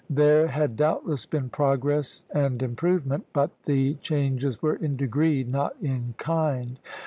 There 0.09 0.47
had 0.47 0.77
doubtless 0.77 1.27
been 1.27 1.49
progress 1.51 2.23
and 2.33 2.63
improvement; 2.63 3.27
but 3.33 3.51
the 3.65 3.93
changes 4.01 4.59
were 4.59 4.73
in 4.73 4.97
degree, 4.97 5.43
not 5.43 5.75
in 5.79 6.15
kind. 6.17 6.79